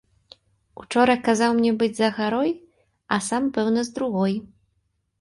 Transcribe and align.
Учора 0.83 1.15
казаў 1.27 1.51
мне 1.59 1.71
быць 1.83 1.91
за 1.99 2.09
гарой, 2.17 2.51
а 3.15 3.23
сам, 3.31 3.43
пэўна, 3.59 3.89
з 3.91 3.99
другой. 3.99 4.39